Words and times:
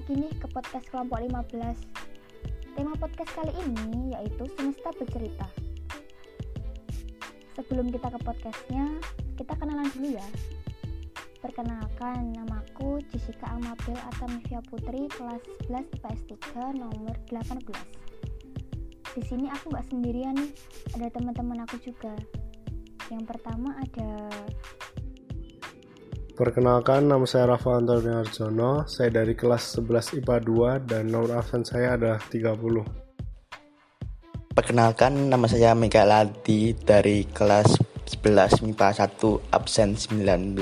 lagi 0.00 0.16
nih 0.16 0.32
ke 0.40 0.48
podcast 0.48 0.88
kelompok 0.88 1.20
15 1.20 2.72
Tema 2.72 2.96
podcast 2.96 3.36
kali 3.36 3.52
ini 3.68 4.16
yaitu 4.16 4.48
Semesta 4.56 4.96
Bercerita. 4.96 5.44
Sebelum 7.52 7.92
kita 7.92 8.08
ke 8.08 8.16
podcastnya, 8.24 8.96
kita 9.36 9.52
kenalan 9.60 9.84
dulu 9.92 10.16
ya. 10.16 10.24
Perkenalkan, 11.44 12.32
namaku 12.32 13.04
Jessica 13.12 13.52
Amabil 13.52 14.00
Atamivia 14.08 14.64
Putri 14.72 15.04
kelas 15.12 15.44
11 15.68 15.92
IPS 15.92 16.20
3 16.48 16.80
nomor 16.80 17.12
18 17.28 17.60
Di 19.04 19.22
sini 19.28 19.52
aku 19.52 19.68
nggak 19.68 19.84
sendirian 19.92 20.32
nih, 20.32 20.48
ada 20.96 21.12
teman-teman 21.12 21.60
aku 21.68 21.76
juga. 21.76 22.16
Yang 23.12 23.36
pertama 23.36 23.76
ada 23.76 24.32
Perkenalkan, 26.40 27.04
nama 27.04 27.28
saya 27.28 27.52
Rafa 27.52 27.76
Antoni 27.76 28.08
Arjono. 28.16 28.88
Saya 28.88 29.12
dari 29.12 29.36
kelas 29.36 29.76
11 29.76 30.24
IPA 30.24 30.40
2 30.80 30.88
dan 30.88 31.12
nomor 31.12 31.36
absen 31.36 31.68
saya 31.68 32.00
adalah 32.00 32.16
30. 32.16 32.80
Perkenalkan, 34.56 35.28
nama 35.28 35.44
saya 35.44 35.76
Mega 35.76 36.08
Ladi 36.08 36.72
dari 36.72 37.28
kelas 37.28 37.76
11 38.08 38.64
MIPA 38.64 38.88
1 39.20 39.52
absen 39.52 39.92
19. 40.00 40.56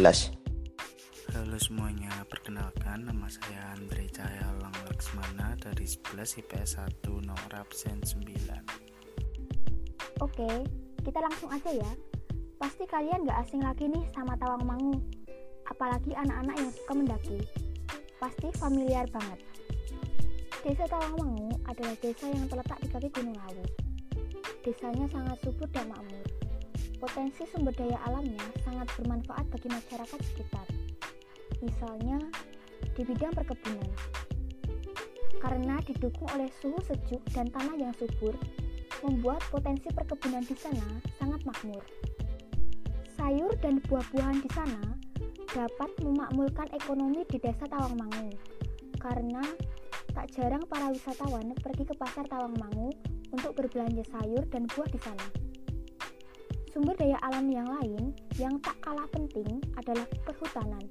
Halo 1.31 1.59
semuanya, 1.63 2.27
perkenalkan 2.27 3.07
nama 3.07 3.31
saya 3.31 3.79
Andre 3.79 4.03
Cahaya 4.11 4.51
Lang 4.59 4.75
Laksmana 4.83 5.55
dari 5.63 5.87
11 5.87 6.43
IPS 6.43 6.83
1 7.07 7.23
nomor 7.23 7.55
absen 7.55 8.03
9. 8.03 8.19
Oke, 10.27 10.51
kita 11.07 11.23
langsung 11.23 11.55
aja 11.55 11.71
ya. 11.71 11.91
Pasti 12.59 12.83
kalian 12.91 13.23
gak 13.31 13.47
asing 13.47 13.63
lagi 13.63 13.87
nih 13.87 14.03
sama 14.11 14.35
Tawangmangu 14.43 15.18
apalagi 15.69 16.17
anak-anak 16.17 16.57
yang 16.57 16.71
suka 16.73 16.93
mendaki. 16.97 17.39
Pasti 18.19 18.49
familiar 18.59 19.07
banget. 19.13 19.41
Desa 20.59 20.91
Tawangmangu 20.91 21.55
adalah 21.71 21.95
desa 22.03 22.27
yang 22.27 22.51
terletak 22.51 22.79
di 22.83 22.89
kaki 22.91 23.09
Gunung 23.15 23.39
Lawu. 23.39 23.65
Desanya 24.67 25.07
sangat 25.09 25.39
subur 25.47 25.69
dan 25.71 25.87
makmur. 25.87 26.27
Potensi 26.99 27.47
sumber 27.47 27.71
daya 27.79 27.95
alamnya 28.11 28.43
sangat 28.67 28.91
bermanfaat 28.99 29.47
bagi 29.55 29.69
masyarakat 29.71 30.19
sekitar. 30.19 30.67
Misalnya, 31.63 32.19
di 32.99 33.07
bidang 33.07 33.31
perkebunan. 33.39 33.91
Karena 35.39 35.79
didukung 35.87 36.27
oleh 36.35 36.51
suhu 36.59 36.75
sejuk 36.83 37.23
dan 37.31 37.47
tanah 37.55 37.79
yang 37.79 37.95
subur, 37.95 38.35
membuat 39.07 39.39
potensi 39.55 39.87
perkebunan 39.95 40.43
di 40.43 40.59
sana 40.59 40.99
sangat 41.23 41.39
makmur. 41.47 41.83
Sayur 43.15 43.55
dan 43.63 43.79
buah-buahan 43.87 44.43
di 44.43 44.51
sana 44.51 44.83
dapat 45.53 45.91
memakmurkan 46.05 46.69
ekonomi 46.77 47.25
di 47.29 47.41
desa 47.41 47.65
Tawangmangu 47.65 48.37
karena 49.01 49.41
tak 50.13 50.35
jarang 50.35 50.65
para 50.67 50.91
wisatawan 50.91 51.55
pergi 51.63 51.87
ke 51.87 51.95
pasar 51.95 52.27
Tawangmangu 52.27 52.91
untuk 53.33 53.55
berbelanja 53.55 54.03
sayur 54.13 54.45
dan 54.51 54.67
buah 54.67 54.89
di 54.91 55.01
sana. 55.01 55.27
Sumber 56.75 56.95
daya 56.99 57.17
alam 57.25 57.49
yang 57.49 57.67
lain 57.67 58.13
yang 58.37 58.61
tak 58.61 58.77
kalah 58.85 59.09
penting 59.11 59.63
adalah 59.75 60.05
perhutanan, 60.27 60.85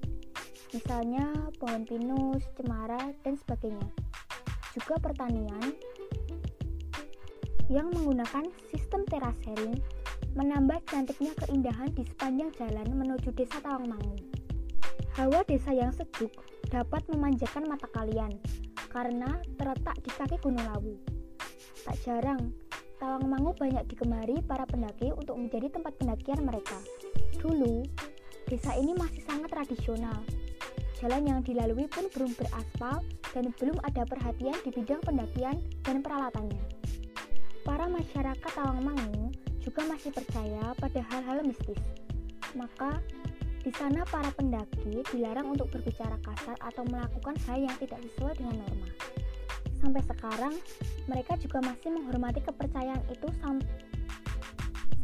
misalnya 0.73 1.31
pohon 1.61 1.85
pinus, 1.85 2.43
cemara, 2.57 3.13
dan 3.23 3.37
sebagainya. 3.37 3.87
Juga 4.73 4.99
pertanian 4.99 5.73
yang 7.67 7.91
menggunakan 7.91 8.47
sistem 8.71 9.03
terasering 9.11 9.75
menambah 10.37 10.79
cantiknya 10.87 11.33
keindahan 11.45 11.89
di 11.91 12.05
sepanjang 12.05 12.51
jalan 12.55 12.87
menuju 12.95 13.33
desa 13.33 13.59
Tawangmangu. 13.59 14.36
Hawa 15.17 15.41
desa 15.49 15.73
yang 15.73 15.89
sejuk 15.89 16.29
dapat 16.69 17.01
memanjakan 17.09 17.65
mata 17.65 17.89
kalian 17.89 18.37
karena 18.93 19.41
terletak 19.57 19.97
di 20.05 20.13
kaki 20.13 20.37
Gunung 20.45 20.61
Lawu. 20.69 20.93
Tak 21.81 21.97
jarang, 22.05 22.53
Tawangmangu 23.01 23.57
banyak 23.57 23.81
digemari 23.89 24.37
para 24.45 24.69
pendaki 24.69 25.09
untuk 25.17 25.41
menjadi 25.41 25.73
tempat 25.73 25.97
pendakian 25.97 26.45
mereka. 26.45 26.77
Dulu, 27.41 27.81
desa 28.45 28.77
ini 28.77 28.93
masih 28.93 29.25
sangat 29.25 29.57
tradisional. 29.57 30.21
Jalan 31.01 31.25
yang 31.25 31.39
dilalui 31.41 31.89
pun 31.89 32.05
belum 32.13 32.37
beraspal 32.37 33.01
dan 33.33 33.49
belum 33.57 33.81
ada 33.89 34.05
perhatian 34.05 34.61
di 34.61 34.69
bidang 34.69 35.01
pendakian 35.01 35.57
dan 35.81 36.05
peralatannya. 36.05 36.61
Para 37.65 37.89
masyarakat 37.89 38.51
Tawangmangu 38.53 39.33
juga 39.65 39.81
masih 39.89 40.13
percaya 40.13 40.77
pada 40.77 41.01
hal-hal 41.09 41.41
mistis. 41.41 41.81
Maka, 42.53 43.01
di 43.67 43.75
sana 43.75 43.99
para 44.07 44.31
pendaki 44.31 45.03
dilarang 45.11 45.51
untuk 45.51 45.67
berbicara 45.67 46.15
kasar 46.23 46.55
atau 46.63 46.87
melakukan 46.87 47.35
hal 47.51 47.67
yang 47.67 47.75
tidak 47.83 47.99
sesuai 47.99 48.39
dengan 48.39 48.63
norma. 48.63 48.87
Sampai 49.83 49.99
sekarang, 50.07 50.55
mereka 51.11 51.35
juga 51.35 51.59
masih 51.59 51.91
menghormati 51.91 52.39
kepercayaan 52.47 53.03
itu 53.11 53.27
sam 53.43 53.59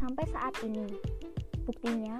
sampai 0.00 0.24
saat 0.32 0.56
ini. 0.64 0.96
Buktinya, 1.68 2.16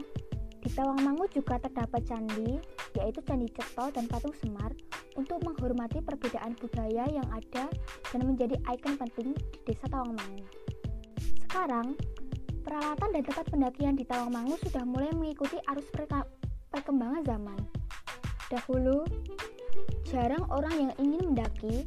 di 0.60 0.68
Tawangmangu 0.68 1.24
juga 1.32 1.56
terdapat 1.64 2.04
candi, 2.04 2.60
yaitu 3.00 3.24
Candi 3.24 3.48
Ceto 3.48 3.88
dan 3.96 4.04
Patung 4.04 4.36
Semar, 4.44 4.76
untuk 5.16 5.40
menghormati 5.48 6.04
perbedaan 6.04 6.60
budaya 6.60 7.08
yang 7.08 7.28
ada 7.32 7.72
dan 8.12 8.20
menjadi 8.20 8.60
ikon 8.68 9.00
penting 9.00 9.32
di 9.32 9.72
desa 9.72 9.88
Tawangmangu. 9.88 10.44
Sekarang, 11.48 11.96
peralatan 12.74 13.14
dan 13.14 13.22
tempat 13.22 13.46
pendakian 13.54 13.94
di 13.94 14.02
Tawangmangu 14.02 14.58
sudah 14.66 14.82
mulai 14.82 15.14
mengikuti 15.14 15.62
arus 15.70 15.86
perkembangan 16.74 17.22
zaman. 17.22 17.54
Dahulu, 18.50 19.06
jarang 20.10 20.42
orang 20.50 20.90
yang 20.90 20.92
ingin 20.98 21.22
mendaki, 21.30 21.86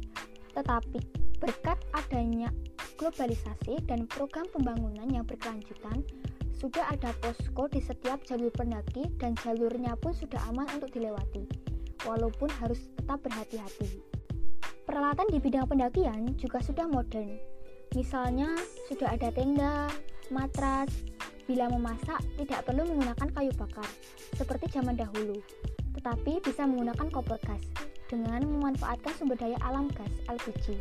tetapi 0.56 0.96
berkat 1.44 1.76
adanya 1.92 2.48
globalisasi 2.96 3.84
dan 3.84 4.08
program 4.08 4.48
pembangunan 4.48 5.04
yang 5.12 5.28
berkelanjutan, 5.28 6.08
sudah 6.56 6.88
ada 6.88 7.12
posko 7.20 7.68
di 7.68 7.84
setiap 7.84 8.24
jalur 8.24 8.48
pendaki 8.56 9.12
dan 9.20 9.36
jalurnya 9.44 9.92
pun 10.00 10.16
sudah 10.16 10.40
aman 10.48 10.64
untuk 10.72 10.88
dilewati, 10.88 11.44
walaupun 12.08 12.48
harus 12.64 12.88
tetap 12.96 13.20
berhati-hati. 13.28 14.00
Peralatan 14.88 15.28
di 15.28 15.36
bidang 15.36 15.68
pendakian 15.68 16.32
juga 16.40 16.64
sudah 16.64 16.88
modern, 16.88 17.36
misalnya 17.92 18.56
sudah 18.88 19.12
ada 19.12 19.28
tenda, 19.28 19.84
matras, 20.30 20.90
Bila 21.48 21.64
memasak, 21.72 22.20
tidak 22.36 22.60
perlu 22.68 22.84
menggunakan 22.84 23.32
kayu 23.32 23.48
bakar, 23.56 23.88
seperti 24.36 24.68
zaman 24.68 25.00
dahulu, 25.00 25.40
tetapi 25.96 26.44
bisa 26.44 26.68
menggunakan 26.68 27.08
kompor 27.08 27.40
gas 27.40 27.64
dengan 28.04 28.44
memanfaatkan 28.44 29.16
sumber 29.16 29.40
daya 29.40 29.56
alam 29.64 29.88
gas 29.96 30.12
LPG. 30.28 30.76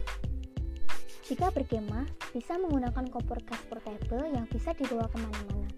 Jika 1.24 1.56
berkemah, 1.56 2.03
bisa 2.35 2.59
menggunakan 2.59 3.08
kompor 3.08 3.40
gas 3.47 3.63
portable 3.72 4.28
yang 4.28 4.44
bisa 4.52 4.75
dibawa 4.75 5.08
ke 5.08 5.16
mana-mana. 5.24 5.72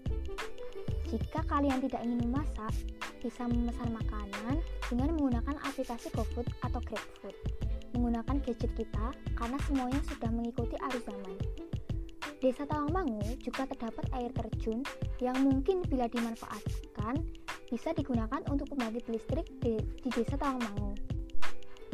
Jika 1.06 1.46
kalian 1.46 1.78
tidak 1.86 2.02
ingin 2.02 2.26
memasak, 2.26 2.74
bisa 3.22 3.46
memesan 3.46 3.94
makanan 3.94 4.58
dengan 4.90 5.14
menggunakan 5.14 5.54
aplikasi 5.70 6.10
GoFood 6.18 6.50
atau 6.66 6.82
GrabFood. 6.82 7.34
Menggunakan 7.94 8.42
gadget 8.42 8.74
kita 8.74 9.14
karena 9.38 9.58
semuanya 9.70 10.02
sudah 10.02 10.34
mengikuti 10.34 10.74
arus 10.90 11.06
zaman. 11.06 11.49
Desa 12.40 12.64
Tawangmangu 12.64 13.36
juga 13.44 13.68
terdapat 13.68 14.08
air 14.16 14.32
terjun 14.32 14.80
yang 15.20 15.36
mungkin 15.44 15.84
bila 15.84 16.08
dimanfaatkan 16.08 17.20
bisa 17.68 17.92
digunakan 17.92 18.40
untuk 18.48 18.72
pembangkit 18.72 19.12
listrik 19.12 19.44
di, 19.60 19.76
di 19.76 20.08
Desa 20.08 20.40
Tawangmangu. 20.40 20.96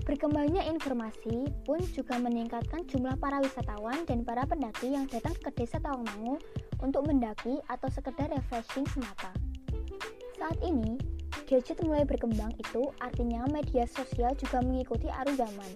Berkembangnya 0.07 0.63
informasi 0.71 1.51
pun 1.67 1.83
juga 1.91 2.23
meningkatkan 2.23 2.87
jumlah 2.87 3.19
para 3.19 3.43
wisatawan 3.43 4.07
dan 4.07 4.23
para 4.23 4.47
pendaki 4.47 4.95
yang 4.95 5.11
datang 5.11 5.35
ke 5.35 5.51
Desa 5.51 5.83
Tawangmangu 5.83 6.39
untuk 6.79 7.11
mendaki 7.11 7.59
atau 7.67 7.91
sekedar 7.91 8.31
refreshing 8.31 8.87
semata. 8.87 9.35
Saat 10.39 10.63
ini, 10.63 10.95
gadget 11.51 11.83
mulai 11.83 12.07
berkembang 12.07 12.55
itu 12.55 12.87
artinya 13.03 13.51
media 13.51 13.83
sosial 13.91 14.31
juga 14.39 14.63
mengikuti 14.63 15.11
arus 15.11 15.43
zaman. 15.43 15.71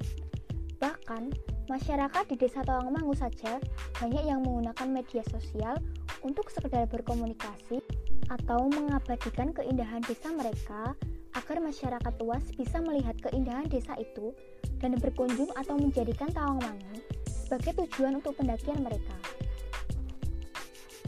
Bahkan, 0.79 1.50
Masyarakat 1.71 2.27
di 2.27 2.35
Desa 2.35 2.67
Tawangmangu 2.67 3.15
saja 3.15 3.63
banyak 4.03 4.27
yang 4.27 4.43
menggunakan 4.43 4.91
media 4.91 5.23
sosial 5.31 5.79
untuk 6.27 6.51
sekedar 6.51 6.91
berkomunikasi 6.91 7.79
atau 8.27 8.67
mengabadikan 8.75 9.55
keindahan 9.55 10.03
desa 10.03 10.35
mereka 10.35 10.99
agar 11.39 11.63
masyarakat 11.63 12.15
luas 12.19 12.43
bisa 12.59 12.83
melihat 12.83 13.15
keindahan 13.23 13.71
desa 13.71 13.95
itu 14.03 14.35
dan 14.83 14.99
berkunjung 14.99 15.47
atau 15.55 15.79
menjadikan 15.79 16.27
Tawangmangu 16.35 17.07
sebagai 17.31 17.87
tujuan 17.87 18.19
untuk 18.19 18.35
pendakian 18.35 18.83
mereka. 18.83 19.15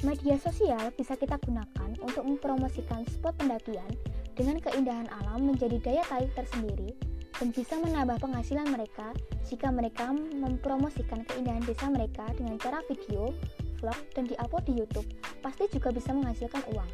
Media 0.07 0.39
sosial 0.39 0.95
bisa 0.95 1.19
kita 1.19 1.43
gunakan 1.43 1.91
untuk 2.07 2.23
mempromosikan 2.23 3.03
spot 3.11 3.35
pendakian 3.35 3.91
dengan 4.39 4.63
keindahan 4.63 5.11
alam 5.11 5.43
menjadi 5.43 5.83
daya 5.83 6.07
tarik 6.07 6.31
tersendiri 6.39 6.95
dan 7.43 7.51
bisa 7.51 7.75
menambah 7.75 8.23
penghasilan 8.23 8.71
mereka 8.71 9.11
jika 9.51 9.67
mereka 9.75 10.15
mempromosikan 10.15 11.27
keindahan 11.27 11.59
desa 11.67 11.91
mereka 11.91 12.23
dengan 12.39 12.55
cara 12.55 12.79
video, 12.87 13.35
vlog, 13.83 13.99
dan 14.15 14.31
diupload 14.31 14.63
di 14.71 14.79
YouTube, 14.79 15.11
pasti 15.43 15.67
juga 15.75 15.91
bisa 15.91 16.15
menghasilkan 16.15 16.63
uang. 16.71 16.87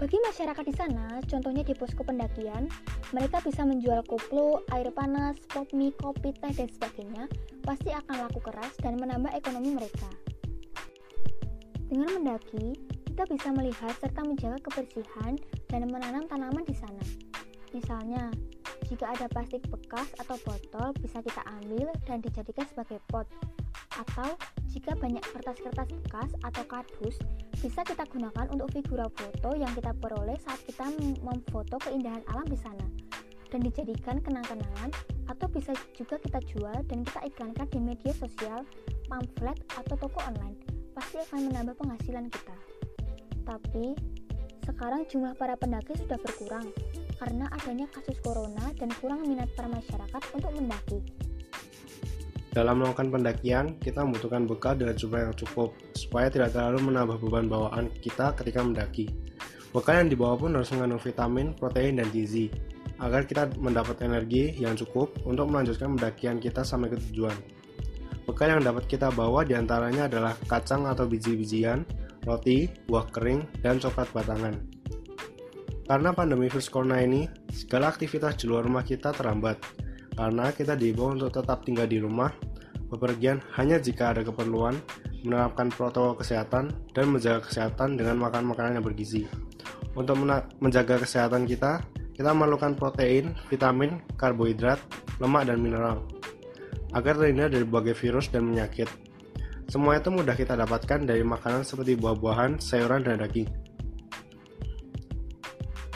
Bagi 0.00 0.16
masyarakat 0.16 0.64
di 0.64 0.72
sana, 0.72 1.20
contohnya 1.28 1.60
di 1.60 1.76
posko 1.76 2.00
pendakian, 2.00 2.72
Mereka 3.08 3.40
bisa 3.40 3.64
menjual 3.64 4.04
koplo, 4.04 4.64
air 4.72 4.92
panas, 4.92 5.40
pop 5.48 5.64
mie, 5.72 5.96
kopi, 5.96 6.28
teh, 6.36 6.52
dan 6.52 6.68
sebagainya, 6.68 7.24
pasti 7.64 7.88
akan 7.88 8.28
laku 8.28 8.36
keras 8.44 8.76
dan 8.84 9.00
menambah 9.00 9.32
ekonomi 9.32 9.72
mereka. 9.72 10.08
Dengan 11.88 12.20
mendaki, 12.20 12.76
kita 13.08 13.24
bisa 13.32 13.48
melihat 13.56 13.96
serta 13.96 14.20
menjaga 14.28 14.60
kebersihan 14.60 15.40
dan 15.72 15.88
menanam 15.88 16.28
tanaman 16.28 16.68
di 16.68 16.76
sana. 16.76 17.27
Misalnya, 17.76 18.32
jika 18.88 19.12
ada 19.12 19.28
plastik 19.28 19.60
bekas 19.68 20.08
atau 20.16 20.40
botol, 20.40 20.96
bisa 21.00 21.20
kita 21.20 21.44
ambil 21.60 21.92
dan 22.08 22.24
dijadikan 22.24 22.64
sebagai 22.64 22.98
pot. 23.12 23.28
Atau, 23.98 24.38
jika 24.72 24.96
banyak 24.96 25.20
kertas-kertas 25.20 25.88
bekas 26.04 26.30
atau 26.40 26.64
kardus, 26.64 27.20
bisa 27.58 27.82
kita 27.84 28.06
gunakan 28.08 28.46
untuk 28.54 28.70
figura 28.72 29.10
foto 29.12 29.52
yang 29.58 29.72
kita 29.74 29.92
peroleh 29.98 30.38
saat 30.40 30.60
kita 30.64 30.88
memfoto 31.20 31.76
keindahan 31.82 32.22
alam 32.30 32.46
di 32.46 32.56
sana 32.56 32.86
dan 33.48 33.64
dijadikan 33.64 34.20
kenang-kenangan 34.20 34.92
atau 35.28 35.48
bisa 35.52 35.72
juga 35.96 36.20
kita 36.20 36.40
jual 36.52 36.78
dan 36.88 37.04
kita 37.04 37.20
iklankan 37.28 37.68
di 37.68 37.80
media 37.80 38.12
sosial, 38.16 38.64
pamflet, 39.08 39.56
atau 39.76 39.94
toko 39.96 40.20
online. 40.24 40.56
Pasti 40.96 41.20
akan 41.20 41.52
menambah 41.52 41.74
penghasilan 41.76 42.28
kita. 42.32 42.56
Tapi, 43.44 43.96
sekarang 44.68 45.08
jumlah 45.08 45.32
para 45.40 45.56
pendaki 45.56 45.96
sudah 45.96 46.20
berkurang 46.20 46.68
karena 47.18 47.50
adanya 47.50 47.84
kasus 47.90 48.16
corona 48.22 48.70
dan 48.78 48.88
kurang 49.02 49.26
minat 49.26 49.50
para 49.58 49.66
masyarakat 49.66 50.22
untuk 50.32 50.50
mendaki. 50.54 50.98
Dalam 52.48 52.80
melakukan 52.80 53.12
pendakian, 53.12 53.66
kita 53.78 54.02
membutuhkan 54.02 54.48
bekal 54.48 54.74
dengan 54.74 54.96
jumlah 54.96 55.20
yang 55.30 55.34
cukup, 55.36 55.76
supaya 55.92 56.32
tidak 56.32 56.56
terlalu 56.56 56.90
menambah 56.90 57.20
beban 57.20 57.46
bawaan 57.46 57.86
kita 58.00 58.32
ketika 58.40 58.64
mendaki. 58.64 59.06
Bekal 59.70 60.02
yang 60.06 60.10
dibawa 60.10 60.34
pun 60.34 60.56
harus 60.56 60.72
mengandung 60.72 60.98
vitamin, 60.98 61.52
protein, 61.52 62.00
dan 62.00 62.08
gizi, 62.08 62.48
agar 62.98 63.28
kita 63.28 63.52
mendapat 63.60 64.00
energi 64.02 64.56
yang 64.56 64.74
cukup 64.74 65.12
untuk 65.28 65.46
melanjutkan 65.46 65.94
pendakian 65.94 66.40
kita 66.40 66.64
sampai 66.64 66.88
ke 66.90 66.98
tujuan. 67.10 67.36
Bekal 68.24 68.58
yang 68.58 68.64
dapat 68.64 68.88
kita 68.88 69.12
bawa 69.12 69.44
di 69.44 69.52
antaranya 69.52 70.08
adalah 70.08 70.34
kacang 70.48 70.88
atau 70.88 71.04
biji-bijian, 71.04 71.84
roti, 72.24 72.68
buah 72.88 73.06
kering, 73.12 73.44
dan 73.60 73.76
coklat 73.76 74.08
batangan. 74.10 74.77
Karena 75.88 76.12
pandemi 76.12 76.52
virus 76.52 76.68
corona 76.68 77.00
ini, 77.00 77.24
segala 77.48 77.88
aktivitas 77.88 78.36
di 78.36 78.44
luar 78.44 78.68
rumah 78.68 78.84
kita 78.84 79.08
terhambat. 79.16 79.56
Karena 80.12 80.52
kita 80.52 80.76
diimbau 80.76 81.16
untuk 81.16 81.32
tetap 81.32 81.64
tinggal 81.64 81.88
di 81.88 81.96
rumah, 81.96 82.28
bepergian 82.92 83.40
hanya 83.56 83.80
jika 83.80 84.12
ada 84.12 84.20
keperluan, 84.20 84.76
menerapkan 85.24 85.72
protokol 85.72 86.20
kesehatan, 86.20 86.76
dan 86.92 87.08
menjaga 87.08 87.40
kesehatan 87.48 87.96
dengan 87.96 88.20
makan 88.20 88.52
makanan 88.52 88.76
yang 88.76 88.84
bergizi. 88.84 89.24
Untuk 89.96 90.20
menjaga 90.60 91.00
kesehatan 91.00 91.48
kita, 91.48 91.80
kita 92.12 92.36
memerlukan 92.36 92.76
protein, 92.76 93.32
vitamin, 93.48 94.04
karbohidrat, 94.20 94.78
lemak, 95.18 95.48
dan 95.48 95.56
mineral 95.56 96.04
agar 96.96 97.20
terhindar 97.20 97.52
dari 97.52 97.64
berbagai 97.68 97.96
virus 98.00 98.32
dan 98.32 98.48
penyakit. 98.48 98.88
Semua 99.68 100.00
itu 100.00 100.08
mudah 100.08 100.32
kita 100.32 100.56
dapatkan 100.56 101.04
dari 101.04 101.20
makanan 101.20 101.60
seperti 101.60 102.00
buah-buahan, 102.00 102.56
sayuran, 102.56 103.04
dan 103.04 103.20
daging. 103.20 103.48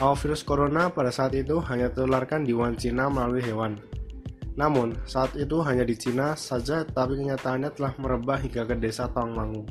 Awal 0.03 0.19
virus 0.19 0.43
corona 0.43 0.91
pada 0.91 1.15
saat 1.15 1.31
itu 1.31 1.63
hanya 1.63 1.87
ditularkan 1.87 2.43
di 2.43 2.51
Wuhan, 2.51 2.75
Cina 2.75 3.07
melalui 3.07 3.39
hewan. 3.39 3.79
Namun, 4.59 4.99
saat 5.07 5.31
itu 5.39 5.63
hanya 5.63 5.87
di 5.87 5.95
Cina 5.95 6.35
saja, 6.35 6.83
tapi 6.83 7.15
kenyataannya 7.23 7.71
telah 7.71 7.95
merebah 7.95 8.35
hingga 8.35 8.67
ke 8.67 8.75
desa 8.83 9.07
Tawangmangu. 9.07 9.63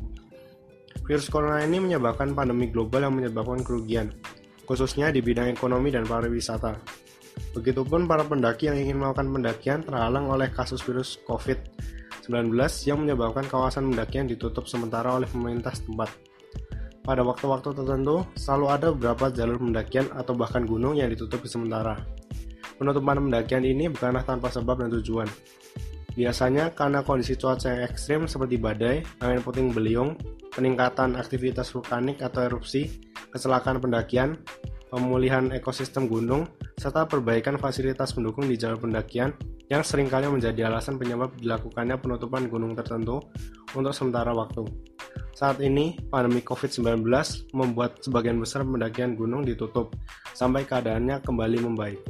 Virus 1.04 1.28
corona 1.28 1.60
ini 1.60 1.84
menyebabkan 1.84 2.32
pandemi 2.32 2.72
global 2.72 3.04
yang 3.04 3.12
menyebabkan 3.12 3.60
kerugian, 3.60 4.08
khususnya 4.64 5.12
di 5.12 5.20
bidang 5.20 5.52
ekonomi 5.52 5.92
dan 5.92 6.08
pariwisata. 6.08 6.80
Begitupun 7.52 8.08
para 8.08 8.24
pendaki 8.24 8.72
yang 8.72 8.80
ingin 8.80 9.04
melakukan 9.04 9.28
pendakian 9.28 9.84
terhalang 9.84 10.32
oleh 10.32 10.48
kasus 10.48 10.80
virus 10.80 11.20
COVID 11.28 11.60
yang 12.88 13.04
menyebabkan 13.04 13.44
kawasan 13.52 13.92
pendakian 13.92 14.32
ditutup 14.32 14.64
sementara 14.64 15.12
oleh 15.12 15.28
pemerintah 15.28 15.76
setempat. 15.76 16.31
Pada 17.02 17.26
waktu-waktu 17.26 17.74
tertentu, 17.74 18.22
selalu 18.38 18.66
ada 18.70 18.86
beberapa 18.94 19.26
jalur 19.34 19.58
pendakian 19.58 20.06
atau 20.14 20.38
bahkan 20.38 20.62
gunung 20.62 20.94
yang 20.94 21.10
ditutup 21.10 21.42
sementara. 21.50 21.98
Penutupan 22.78 23.18
pendakian 23.18 23.66
ini 23.66 23.90
bukanlah 23.90 24.22
tanpa 24.22 24.54
sebab 24.54 24.86
dan 24.86 24.90
tujuan. 25.02 25.26
Biasanya 26.14 26.70
karena 26.78 27.02
kondisi 27.02 27.34
cuaca 27.34 27.74
yang 27.74 27.82
ekstrim 27.90 28.30
seperti 28.30 28.54
badai, 28.54 29.02
angin 29.18 29.42
puting 29.42 29.74
beliung, 29.74 30.14
peningkatan 30.54 31.18
aktivitas 31.18 31.74
vulkanik 31.74 32.22
atau 32.22 32.46
erupsi, 32.46 33.02
kecelakaan 33.34 33.80
pendakian, 33.82 34.38
pemulihan 34.92 35.48
ekosistem 35.50 36.06
gunung, 36.06 36.46
serta 36.76 37.08
perbaikan 37.08 37.56
fasilitas 37.56 38.12
pendukung 38.12 38.44
di 38.44 38.60
jalur 38.60 38.78
pendakian 38.78 39.32
yang 39.72 39.80
sering 39.80 40.06
kali 40.06 40.28
menjadi 40.28 40.68
alasan 40.68 41.00
penyebab 41.00 41.32
dilakukannya 41.40 41.96
penutupan 41.96 42.46
gunung 42.46 42.76
tertentu 42.76 43.24
untuk 43.72 43.96
sementara 43.96 44.36
waktu. 44.36 44.91
Saat 45.32 45.64
ini, 45.64 45.96
pandemi 46.12 46.44
COVID-19 46.44 47.08
membuat 47.56 48.04
sebagian 48.04 48.36
besar 48.36 48.68
pendakian 48.68 49.16
gunung 49.16 49.48
ditutup 49.48 49.96
sampai 50.36 50.68
keadaannya 50.68 51.24
kembali 51.24 51.58
membaik. 51.64 52.00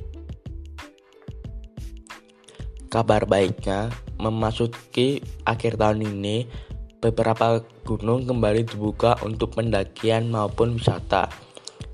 Kabar 2.91 3.25
baiknya, 3.25 3.89
memasuki 4.19 5.23
akhir 5.47 5.79
tahun 5.79 6.03
ini, 6.03 6.51
beberapa 6.99 7.63
gunung 7.87 8.27
kembali 8.27 8.69
dibuka 8.69 9.17
untuk 9.23 9.55
pendakian 9.55 10.29
maupun 10.29 10.77
wisata, 10.77 11.31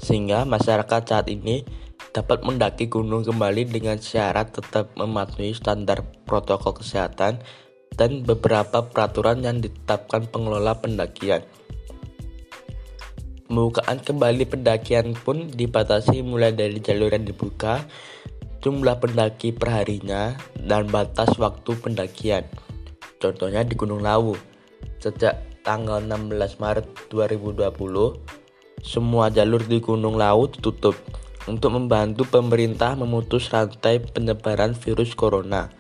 sehingga 0.01 0.49
masyarakat 0.49 1.03
saat 1.07 1.29
ini 1.29 1.63
dapat 2.11 2.41
mendaki 2.41 2.89
gunung 2.89 3.23
kembali 3.23 3.69
dengan 3.69 4.01
syarat 4.01 4.51
tetap 4.51 4.97
mematuhi 4.97 5.53
standar 5.53 6.03
protokol 6.25 6.81
kesehatan 6.81 7.39
dan 7.95 8.27
beberapa 8.27 8.85
peraturan 8.85 9.41
yang 9.47 9.63
ditetapkan 9.63 10.29
pengelola 10.29 10.77
pendakian. 10.77 11.47
Pembukaan 13.49 14.05
kembali 14.05 14.45
pendakian 14.45 15.17
pun 15.17 15.49
dibatasi 15.49 16.21
mulai 16.21 16.53
dari 16.53 16.85
jalur 16.85 17.09
yang 17.09 17.25
dibuka, 17.25 17.81
jumlah 18.61 19.01
pendaki 19.01 19.57
perharinya, 19.57 20.37
dan 20.61 20.85
batas 20.93 21.33
waktu 21.41 21.73
pendakian. 21.81 22.45
Contohnya 23.17 23.65
di 23.65 23.73
Gunung 23.73 24.05
Lawu, 24.05 24.37
sejak 25.01 25.65
tanggal 25.65 26.05
16 26.05 26.61
Maret 26.61 26.87
2020, 27.09 28.21
semua 28.85 29.33
jalur 29.33 29.65
di 29.65 29.81
Gunung 29.81 30.21
Lawu 30.21 30.53
ditutup 30.53 30.95
untuk 31.49 31.73
membantu 31.73 32.29
pemerintah 32.29 32.95
memutus 32.95 33.49
rantai 33.49 34.05
penyebaran 34.05 34.77
virus 34.77 35.17
corona. 35.17 35.73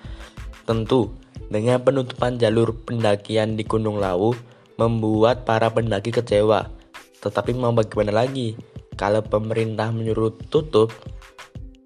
Tentu, 0.64 1.12
dengan 1.46 1.78
penutupan 1.80 2.36
jalur 2.36 2.74
pendakian 2.84 3.54
di 3.54 3.62
Gunung 3.62 4.02
Lawu 4.02 4.34
membuat 4.78 5.46
para 5.46 5.70
pendaki 5.70 6.10
kecewa. 6.10 6.70
Tetapi 7.18 7.54
mau 7.54 7.74
bagaimana 7.74 8.26
lagi? 8.26 8.54
Kalau 8.98 9.22
pemerintah 9.22 9.94
menyuruh 9.94 10.34
tutup, 10.50 10.90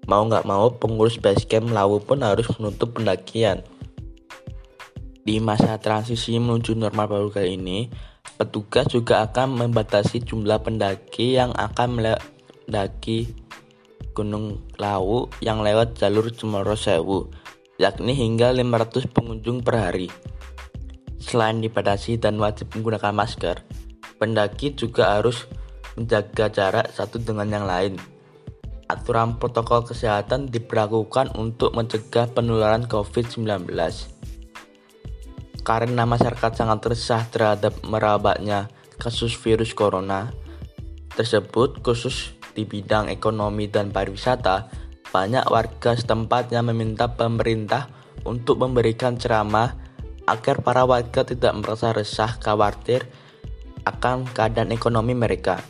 mau 0.09 0.25
nggak 0.25 0.45
mau 0.49 0.73
pengurus 0.73 1.21
basecamp 1.21 1.69
Lawu 1.69 2.01
pun 2.01 2.21
harus 2.21 2.49
menutup 2.57 2.97
pendakian. 2.97 3.61
Di 5.23 5.39
masa 5.39 5.79
transisi 5.79 6.35
menuju 6.35 6.75
normal 6.75 7.07
baru 7.07 7.29
kali 7.31 7.55
ini, 7.55 7.87
petugas 8.35 8.91
juga 8.91 9.23
akan 9.23 9.55
membatasi 9.55 10.19
jumlah 10.19 10.59
pendaki 10.59 11.39
yang 11.39 11.55
akan 11.55 12.01
mendaki 12.01 13.31
Gunung 14.13 14.61
Lawu 14.77 15.31
yang 15.41 15.65
lewat 15.65 15.97
jalur 15.97 16.29
Cemoro 16.29 16.77
Sewu, 16.77 17.33
yakni 17.83 18.15
hingga 18.15 18.55
500 18.55 19.11
pengunjung 19.11 19.59
per 19.59 19.75
hari. 19.75 20.07
Selain 21.19 21.59
dibatasi 21.59 22.15
dan 22.15 22.39
wajib 22.39 22.71
menggunakan 22.71 23.11
masker, 23.11 23.59
pendaki 24.15 24.71
juga 24.71 25.19
harus 25.19 25.43
menjaga 25.99 26.47
jarak 26.47 26.87
satu 26.95 27.19
dengan 27.19 27.51
yang 27.51 27.65
lain. 27.67 27.99
Aturan 28.87 29.35
protokol 29.35 29.83
kesehatan 29.83 30.47
diberlakukan 30.47 31.35
untuk 31.35 31.75
mencegah 31.75 32.31
penularan 32.31 32.87
COVID-19. 32.87 33.67
Karena 35.63 36.03
masyarakat 36.03 36.51
sangat 36.55 36.79
resah 36.91 37.23
terhadap 37.31 37.75
merabatnya 37.87 38.67
kasus 38.99 39.35
virus 39.35 39.71
corona 39.71 40.31
tersebut 41.15 41.79
khusus 41.79 42.35
di 42.53 42.67
bidang 42.67 43.09
ekonomi 43.09 43.71
dan 43.71 43.89
pariwisata, 43.89 44.82
banyak 45.13 45.45
warga 45.45 45.93
setempat 45.93 46.49
yang 46.49 46.73
meminta 46.73 47.05
pemerintah 47.13 47.85
untuk 48.25 48.57
memberikan 48.57 49.13
ceramah 49.13 49.77
agar 50.25 50.65
para 50.65 50.89
warga 50.89 51.21
tidak 51.21 51.53
merasa 51.53 51.93
resah 51.93 52.33
khawatir 52.41 53.05
akan 53.85 54.25
keadaan 54.33 54.73
ekonomi 54.73 55.13
mereka. 55.13 55.61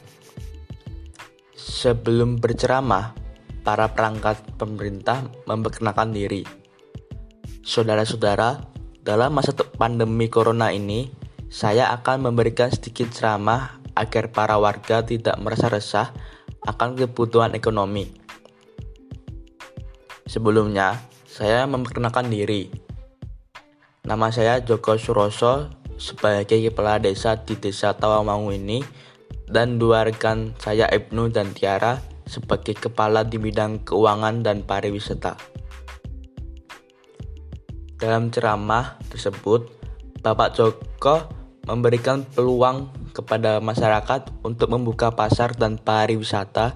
Sebelum 1.60 2.40
berceramah, 2.40 3.20
para 3.64 3.92
perangkat 3.96 4.44
pemerintah 4.60 5.24
memperkenalkan 5.48 6.12
diri. 6.12 6.44
Saudara-saudara, 7.64 8.60
dalam 9.00 9.32
masa 9.32 9.56
pandemi 9.56 10.28
corona 10.28 10.72
ini, 10.76 11.08
saya 11.48 11.92
akan 11.96 12.32
memberikan 12.32 12.72
sedikit 12.72 13.12
ceramah 13.12 13.80
agar 13.96 14.36
para 14.36 14.60
warga 14.60 15.00
tidak 15.04 15.40
merasa 15.40 15.72
resah 15.72 16.12
akan 16.68 17.00
kebutuhan 17.00 17.56
ekonomi. 17.56 18.23
Sebelumnya, 20.34 20.98
saya 21.30 21.70
memperkenalkan 21.70 22.26
diri. 22.26 22.66
Nama 24.02 24.34
saya 24.34 24.66
Joko 24.66 24.98
Suroso 24.98 25.70
sebagai 26.02 26.58
kepala 26.58 26.98
desa 26.98 27.38
di 27.38 27.54
desa 27.54 27.94
Tawamangu 27.94 28.50
ini 28.50 28.82
dan 29.46 29.78
dua 29.78 30.02
rekan 30.02 30.58
saya 30.58 30.90
Ibnu 30.90 31.30
dan 31.30 31.54
Tiara 31.54 32.02
sebagai 32.26 32.74
kepala 32.74 33.22
di 33.22 33.38
bidang 33.38 33.86
keuangan 33.86 34.42
dan 34.42 34.66
pariwisata. 34.66 35.38
Dalam 38.02 38.34
ceramah 38.34 38.98
tersebut, 39.14 39.70
Bapak 40.26 40.58
Joko 40.58 41.30
memberikan 41.70 42.26
peluang 42.26 42.90
kepada 43.14 43.62
masyarakat 43.62 44.34
untuk 44.42 44.74
membuka 44.74 45.14
pasar 45.14 45.54
dan 45.54 45.78
pariwisata 45.78 46.74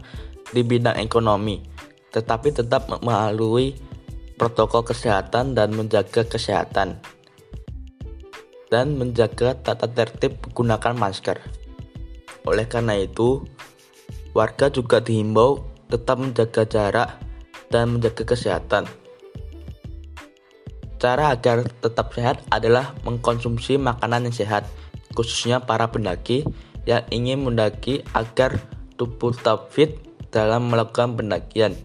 di 0.53 0.61
bidang 0.61 1.01
ekonomi, 1.01 1.76
tetapi 2.11 2.55
tetap 2.55 2.87
melalui 3.03 3.75
protokol 4.37 4.85
kesehatan 4.85 5.57
dan 5.57 5.73
menjaga 5.73 6.23
kesehatan 6.23 7.01
dan 8.67 8.99
menjaga 8.99 9.55
tata 9.55 9.87
tertib 9.87 10.39
menggunakan 10.43 10.95
masker. 10.95 11.39
Oleh 12.43 12.67
karena 12.67 12.99
itu, 12.99 13.43
warga 14.35 14.71
juga 14.71 14.99
dihimbau 14.99 15.63
tetap 15.87 16.19
menjaga 16.19 16.63
jarak 16.67 17.09
dan 17.71 17.95
menjaga 17.95 18.23
kesehatan. 18.27 18.87
Cara 20.97 21.29
agar 21.31 21.67
tetap 21.79 22.11
sehat 22.15 22.41
adalah 22.49 22.97
mengkonsumsi 23.05 23.77
makanan 23.77 24.27
yang 24.27 24.35
sehat, 24.35 24.63
khususnya 25.13 25.61
para 25.61 25.87
pendaki 25.93 26.43
yang 26.89 27.03
ingin 27.13 27.45
mendaki 27.45 28.01
agar 28.17 28.57
tubuh 28.97 29.35
tetap 29.35 29.69
fit 29.69 29.99
dalam 30.33 30.73
melakukan 30.73 31.13
pendakian. 31.13 31.77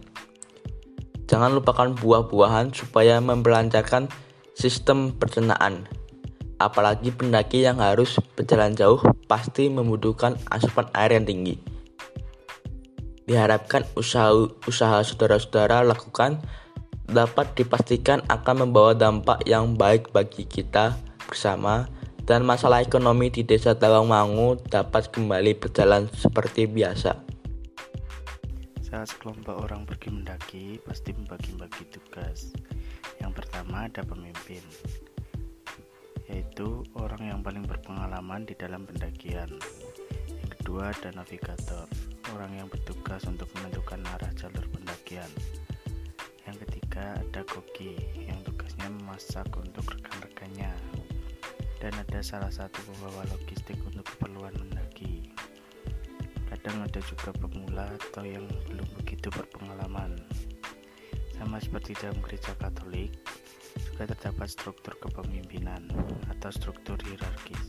Jangan 1.32 1.56
lupakan 1.56 1.96
buah-buahan 1.96 2.76
supaya 2.76 3.16
memperlancarkan 3.24 4.12
sistem 4.52 5.16
pencernaan 5.16 5.88
apalagi 6.62 7.10
pendaki 7.10 7.66
yang 7.66 7.82
harus 7.82 8.22
berjalan 8.38 8.78
jauh 8.78 9.02
pasti 9.26 9.66
membutuhkan 9.66 10.38
asupan 10.46 10.86
air 10.94 11.18
yang 11.18 11.26
tinggi. 11.26 11.58
Diharapkan 13.26 13.82
usaha 13.98 15.02
saudara-saudara 15.02 15.82
lakukan 15.82 16.38
dapat 17.10 17.58
dipastikan 17.58 18.22
akan 18.30 18.68
membawa 18.68 18.94
dampak 18.94 19.42
yang 19.46 19.74
baik 19.74 20.14
bagi 20.14 20.46
kita 20.46 20.94
bersama 21.26 21.90
dan 22.22 22.46
masalah 22.46 22.78
ekonomi 22.78 23.34
di 23.34 23.42
desa 23.42 23.74
Tawangmangu 23.74 24.62
dapat 24.70 25.10
kembali 25.10 25.58
berjalan 25.58 26.06
seperti 26.14 26.70
biasa. 26.70 27.31
Saat 28.92 29.16
sekelompok 29.16 29.56
orang 29.56 29.88
pergi 29.88 30.12
mendaki, 30.12 30.76
pasti 30.84 31.16
membagi-bagi 31.16 31.88
tugas. 31.96 32.52
Yang 33.24 33.40
pertama 33.40 33.88
ada 33.88 34.04
pemimpin, 34.04 34.60
yaitu 36.28 36.84
orang 37.00 37.24
yang 37.24 37.40
paling 37.40 37.64
berpengalaman 37.64 38.44
di 38.44 38.52
dalam 38.52 38.84
pendakian. 38.84 39.48
Yang 40.28 40.50
kedua 40.60 40.92
ada 40.92 41.08
navigator, 41.16 41.88
orang 42.36 42.52
yang 42.52 42.68
bertugas 42.68 43.24
untuk 43.24 43.48
menentukan 43.56 44.04
arah 44.12 44.28
jalur 44.36 44.68
pendakian. 44.68 45.32
Yang 46.44 46.68
ketiga 46.68 47.16
ada 47.16 47.48
koki, 47.48 47.96
yang 48.28 48.44
tugasnya 48.44 48.92
memasak 48.92 49.48
untuk 49.56 49.88
rekan-rekannya. 49.88 50.68
Dan 51.80 51.96
ada 51.96 52.20
salah 52.20 52.52
satu 52.52 52.76
pembawa 52.84 53.24
logistik 53.32 53.80
untuk 53.88 54.04
keperluan 54.04 54.52
mendaki. 54.52 54.81
Kadang 56.62 56.86
ada 56.86 57.00
juga 57.02 57.34
pemula 57.34 57.90
atau 57.90 58.22
yang 58.22 58.46
belum 58.70 58.86
begitu 59.02 59.34
berpengalaman. 59.34 60.14
Sama 61.34 61.58
seperti 61.58 61.98
dalam 61.98 62.22
gereja 62.22 62.54
Katolik, 62.54 63.18
juga 63.90 64.14
terdapat 64.14 64.46
struktur 64.46 64.94
kepemimpinan 65.02 65.90
atau 66.30 66.54
struktur 66.54 66.94
hierarkis, 67.02 67.66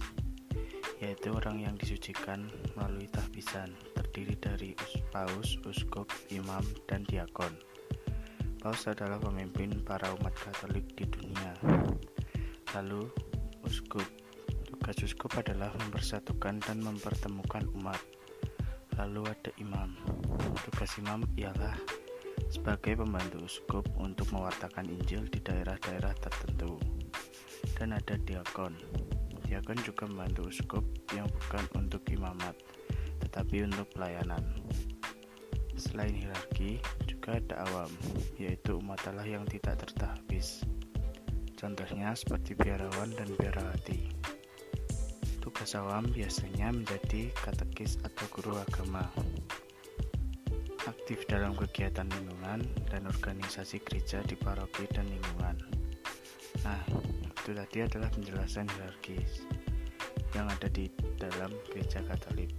yaitu 1.02 1.34
orang 1.34 1.66
yang 1.66 1.74
disucikan 1.74 2.54
melalui 2.78 3.10
tahbisan, 3.10 3.74
terdiri 3.98 4.38
dari 4.38 4.72
paus, 5.10 5.58
uskup, 5.66 6.06
imam, 6.30 6.62
dan 6.86 7.02
diakon. 7.10 7.58
Paus 8.62 8.86
adalah 8.86 9.18
pemimpin 9.18 9.74
para 9.82 10.14
umat 10.22 10.38
Katolik 10.38 10.86
di 10.94 11.10
dunia. 11.10 11.58
Lalu, 12.78 13.10
uskup. 13.66 14.06
Tugas 14.70 15.02
uskup 15.02 15.34
adalah 15.34 15.74
mempersatukan 15.82 16.62
dan 16.62 16.78
mempertemukan 16.78 17.66
umat. 17.74 17.98
Lalu 18.98 19.22
ada 19.26 19.52
imam. 19.58 19.98
Tugas 20.70 20.92
imam 21.02 21.26
ialah 21.40 21.74
sebagai 22.54 22.98
pembantu 23.02 23.42
uskup 23.46 23.86
untuk 23.98 24.30
mewartakan 24.30 24.86
Injil 24.86 25.26
di 25.30 25.42
daerah-daerah 25.42 26.14
tertentu. 26.22 26.78
Dan 27.74 27.98
ada 27.98 28.16
diakon. 28.22 28.78
Diakon 29.50 29.80
juga 29.82 30.06
membantu 30.06 30.50
uskup 30.50 30.86
yang 31.14 31.26
bukan 31.30 31.66
untuk 31.78 32.06
imamat, 32.10 32.54
tetapi 33.26 33.66
untuk 33.66 33.90
pelayanan. 33.94 34.42
Selain 35.74 36.14
hierarki, 36.14 36.78
juga 37.10 37.42
ada 37.42 37.66
awam, 37.70 37.92
yaitu 38.38 38.78
umat 38.78 39.02
Allah 39.10 39.26
yang 39.26 39.46
tidak 39.50 39.82
tertahbis. 39.82 40.62
Contohnya 41.58 42.12
seperti 42.14 42.54
biarawan 42.60 43.16
dan 43.16 43.32
biarawati. 43.40 44.33
Tugas 45.44 45.76
awam 45.76 46.08
biasanya 46.08 46.72
menjadi 46.72 47.28
katekis 47.44 48.00
atau 48.00 48.24
guru 48.32 48.56
agama 48.56 49.04
aktif 50.88 51.28
dalam 51.28 51.52
kegiatan 51.52 52.08
lingkungan 52.08 52.64
dan 52.88 53.04
organisasi 53.04 53.84
gereja 53.84 54.24
di 54.24 54.40
paroki 54.40 54.88
dan 54.88 55.04
lingkungan. 55.04 55.60
Nah, 56.64 56.80
itu 57.28 57.52
tadi 57.52 57.84
adalah 57.84 58.08
penjelasan 58.16 58.72
hierarkis 58.72 59.44
yang 60.32 60.48
ada 60.48 60.72
di 60.72 60.88
dalam 61.20 61.52
gereja 61.68 62.00
Katolik. 62.08 62.56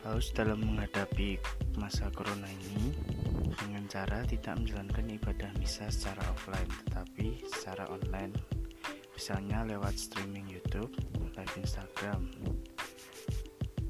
Paus 0.00 0.32
dalam 0.32 0.64
menghadapi 0.64 1.36
masa 1.76 2.08
corona 2.08 2.48
ini 2.48 2.88
dengan 3.60 3.84
cara 3.84 4.24
tidak 4.24 4.64
menjalankan 4.64 5.12
ibadah 5.12 5.52
misa 5.60 5.92
secara 5.92 6.24
offline 6.32 6.72
tetapi 6.88 7.44
secara 7.52 7.84
online 7.92 8.32
misalnya 9.22 9.62
lewat 9.70 9.94
streaming 9.94 10.50
YouTube, 10.50 10.90
live 11.38 11.54
Instagram. 11.54 12.26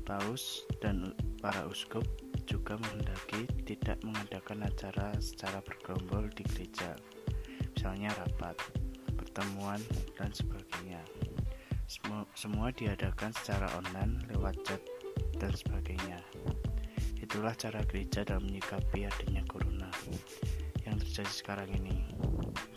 Paus 0.04 0.68
dan 0.84 1.16
para 1.40 1.64
uskup 1.72 2.04
juga 2.44 2.76
menghendaki 2.76 3.48
tidak 3.64 3.96
mengadakan 4.04 4.68
acara 4.68 5.08
secara 5.24 5.64
bergerombol 5.64 6.28
di 6.36 6.44
gereja, 6.52 6.92
misalnya 7.72 8.12
rapat, 8.20 8.60
pertemuan, 9.16 9.80
dan 10.20 10.28
sebagainya. 10.36 11.00
Semua, 11.88 12.28
semua 12.36 12.68
diadakan 12.68 13.32
secara 13.32 13.72
online 13.72 14.20
lewat 14.36 14.60
chat 14.68 14.84
dan 15.40 15.56
sebagainya. 15.56 16.20
Itulah 17.16 17.56
cara 17.56 17.80
gereja 17.88 18.20
dalam 18.20 18.52
menyikapi 18.52 19.08
adanya 19.08 19.40
corona 19.48 19.88
yang 20.86 20.96
terjadi 20.98 21.32
sekarang 21.32 21.70
ini. 21.72 22.06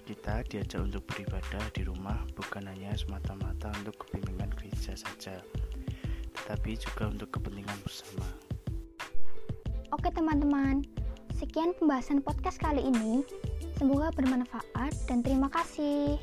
Kita 0.06 0.46
diajak 0.46 0.86
untuk 0.86 1.04
beribadah 1.10 1.66
di 1.74 1.82
rumah 1.86 2.22
bukan 2.38 2.70
hanya 2.70 2.94
semata-mata 2.94 3.74
untuk 3.82 4.06
kepentingan 4.06 4.54
gereja 4.54 4.94
saja, 4.94 5.42
tetapi 6.34 6.78
juga 6.78 7.10
untuk 7.10 7.34
kepentingan 7.34 7.78
bersama. 7.82 8.28
Oke 9.90 10.14
teman-teman, 10.14 10.86
sekian 11.34 11.74
pembahasan 11.82 12.22
podcast 12.22 12.62
kali 12.62 12.86
ini. 12.86 13.26
Semoga 13.82 14.14
bermanfaat 14.14 14.94
dan 15.10 15.26
terima 15.26 15.50
kasih. 15.50 16.22